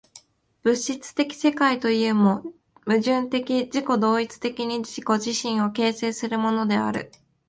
[0.63, 2.41] 物質的世界というも、
[2.87, 7.11] 矛盾的自己同一的に自己自身を形成するものである。